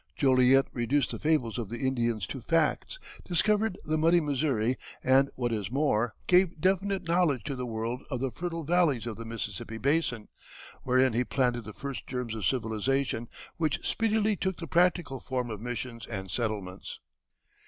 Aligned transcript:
Joliet 0.15 0.65
reduced 0.73 1.11
the 1.11 1.19
fables 1.19 1.59
of 1.59 1.69
the 1.69 1.77
Indians 1.77 2.25
to 2.25 2.41
facts, 2.41 2.97
discovered 3.23 3.77
the 3.85 3.99
muddy 3.99 4.19
Missouri, 4.19 4.75
and 5.03 5.29
what 5.35 5.51
is 5.51 5.69
more, 5.69 6.15
gave 6.25 6.59
definite 6.59 7.07
knowledge 7.07 7.43
to 7.43 7.55
the 7.55 7.67
world 7.67 8.01
of 8.09 8.19
the 8.19 8.31
fertile 8.31 8.63
valleys 8.63 9.05
of 9.05 9.15
the 9.15 9.25
Mississippi 9.25 9.77
basin, 9.77 10.27
wherein 10.81 11.13
he 11.13 11.23
planted 11.23 11.65
the 11.65 11.71
first 11.73 12.07
germs 12.07 12.33
of 12.33 12.47
civilization, 12.47 13.27
which 13.57 13.87
speedily 13.87 14.35
took 14.35 14.57
the 14.57 14.65
practical 14.65 15.19
form 15.19 15.51
of 15.51 15.61
missions 15.61 16.07
and 16.07 16.31
settlements. 16.31 16.99